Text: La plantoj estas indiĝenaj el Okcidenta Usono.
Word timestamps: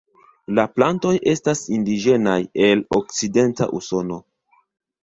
La 0.59 0.63
plantoj 0.77 1.11
estas 1.33 1.61
indiĝenaj 1.77 2.39
el 2.71 2.83
Okcidenta 3.01 3.71
Usono. 3.83 4.21